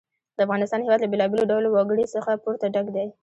د 0.35 0.37
افغانستان 0.45 0.79
هېواد 0.83 1.01
له 1.01 1.09
بېلابېلو 1.11 1.49
ډولو 1.51 1.67
وګړي 1.75 2.05
څخه 2.13 2.31
پوره 2.43 2.67
ډک 2.73 2.87
دی. 2.95 3.05